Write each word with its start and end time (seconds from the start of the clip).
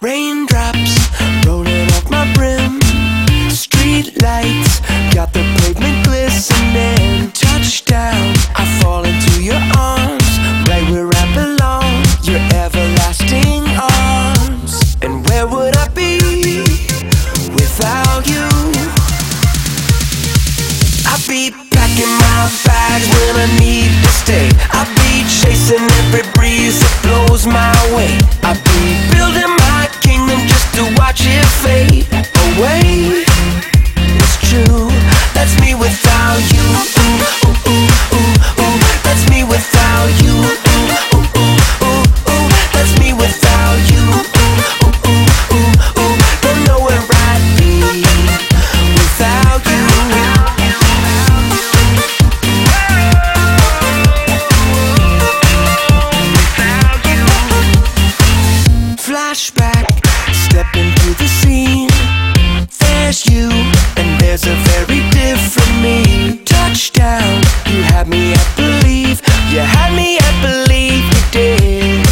Raindrops 0.00 0.96
rolling 1.46 1.86
off 1.92 2.08
my 2.08 2.24
brim. 2.32 2.80
Street 3.50 4.16
lights 4.22 4.80
got 5.14 5.30
the 5.34 5.44
pavement 5.60 6.06
glistening. 6.06 7.30
Touchdown, 7.32 8.32
I 8.56 8.64
fall 8.80 9.04
into 9.04 9.42
your 9.42 9.60
arms, 9.76 10.24
right 10.70 10.88
where 10.88 11.10
I 11.12 11.24
belong. 11.36 11.92
Your 12.24 12.40
everlasting 12.56 13.68
arms. 13.76 14.96
And 15.02 15.22
where 15.28 15.46
would 15.46 15.76
I 15.76 15.88
be 15.88 16.16
without 17.52 18.26
you? 18.26 18.48
I'd 21.04 21.24
be 21.28 21.50
packing 21.76 22.12
my 22.16 22.48
bags 22.64 23.04
when 23.04 23.36
I 23.36 23.48
need 23.60 23.92
to 24.00 24.08
stay. 24.08 24.48
I'd 24.72 24.88
be 24.96 25.28
chasing 25.28 25.84
every 26.00 26.24
breeze 26.32 26.80
that 26.80 26.94
blows 27.04 27.46
my 27.46 27.79
flashback, 59.30 59.86
stepping 60.34 60.90
through 60.96 61.14
the 61.14 61.28
scene. 61.28 61.88
There's 62.80 63.24
you, 63.26 63.48
and 63.96 64.20
there's 64.20 64.44
a 64.44 64.56
very 64.70 65.08
different 65.10 65.74
me. 65.80 66.42
Touchdown, 66.44 67.40
you 67.66 67.82
had 67.82 68.08
me 68.08 68.32
at 68.32 68.48
believe, 68.56 69.22
you 69.52 69.60
had 69.60 69.94
me 69.94 70.18
at 70.18 70.36
believe, 70.42 71.04
you 71.14 71.22
did. 71.30 72.06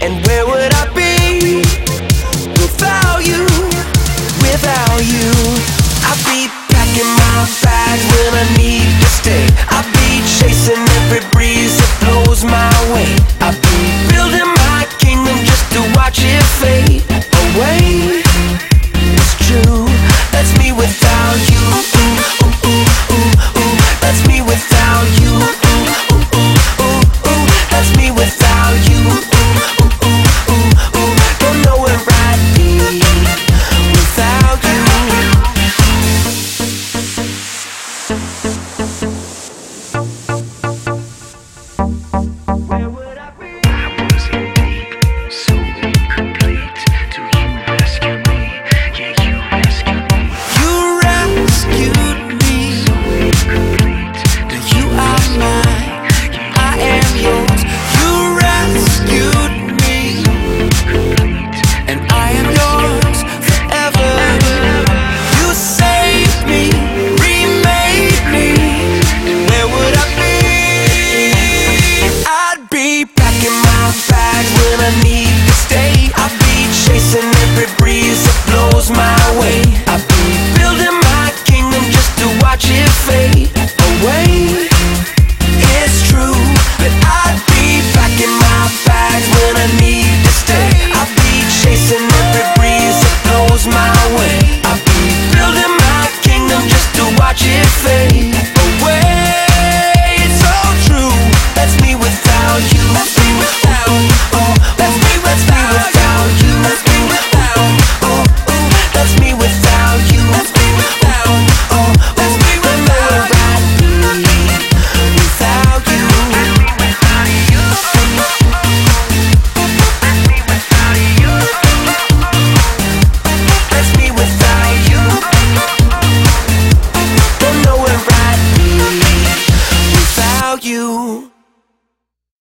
And 0.00 0.24
where 0.26 0.46
would 0.46 0.72
I 0.72 0.88
be 0.96 1.60
without 2.56 3.20
you? 3.20 3.44
Without 4.40 5.00
you, 5.04 5.28
I'd 6.08 6.22
be 6.24 6.48
packing 6.72 7.12
my 7.20 7.44
bag 7.60 7.98
when 8.12 8.32
I 8.40 8.46
need 8.56 8.88
to 9.02 9.08
stay. 9.20 9.44
I'd 9.68 9.84
be 10.00 10.24
chasing 10.38 10.80
every 10.80 11.28
breeze 11.30 11.76
that 11.76 11.92
blows 12.08 12.42
my 12.42 12.72
way. 12.94 13.39